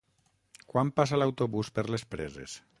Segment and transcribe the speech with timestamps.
[0.71, 2.61] Quan passa l'autobús per les Preses?